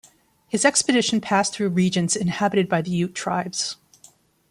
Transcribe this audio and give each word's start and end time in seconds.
His 0.47 0.65
expedition 0.65 1.21
passed 1.21 1.53
through 1.53 1.69
regions 1.69 2.15
inhabited 2.15 2.67
by 2.67 2.81
the 2.81 2.89
Ute 2.89 3.13
tribes. 3.13 3.75